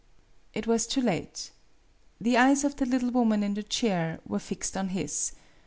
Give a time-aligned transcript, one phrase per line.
[0.55, 1.51] It was too late.
[2.19, 5.33] The eyes of the little woman in the chair were fixed on his.